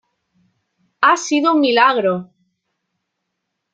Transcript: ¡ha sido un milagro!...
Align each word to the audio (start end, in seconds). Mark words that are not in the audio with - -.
¡ha 1.01 1.15
sido 1.15 1.53
un 1.53 1.59
milagro!... 1.59 2.31